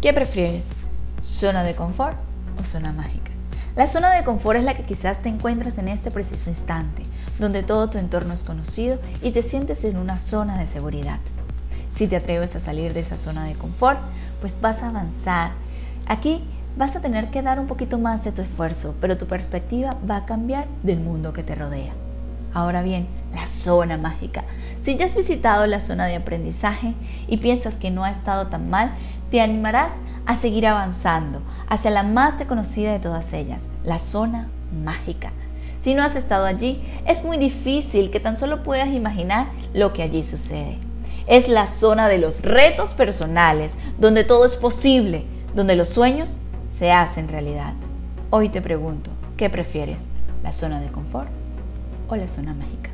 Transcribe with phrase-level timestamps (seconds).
[0.00, 0.68] ¿Qué prefieres?
[1.20, 2.16] ¿Zona de confort
[2.60, 3.32] o zona mágica?
[3.74, 7.02] La zona de confort es la que quizás te encuentras en este preciso instante,
[7.40, 11.18] donde todo tu entorno es conocido y te sientes en una zona de seguridad.
[11.90, 13.98] Si te atreves a salir de esa zona de confort,
[14.40, 15.50] pues vas a avanzar.
[16.06, 16.44] Aquí
[16.76, 20.18] vas a tener que dar un poquito más de tu esfuerzo, pero tu perspectiva va
[20.18, 21.92] a cambiar del mundo que te rodea.
[22.54, 24.44] Ahora bien, la zona mágica.
[24.80, 26.94] Si ya has visitado la zona de aprendizaje
[27.26, 28.92] y piensas que no ha estado tan mal,
[29.30, 29.92] te animarás
[30.26, 34.48] a seguir avanzando hacia la más reconocida de todas ellas, la zona
[34.84, 35.32] mágica.
[35.78, 40.02] Si no has estado allí, es muy difícil que tan solo puedas imaginar lo que
[40.02, 40.78] allí sucede.
[41.26, 45.24] Es la zona de los retos personales, donde todo es posible,
[45.54, 46.36] donde los sueños
[46.70, 47.74] se hacen realidad.
[48.30, 50.08] Hoy te pregunto, ¿qué prefieres?
[50.42, 51.28] ¿La zona de confort
[52.08, 52.90] o la zona mágica?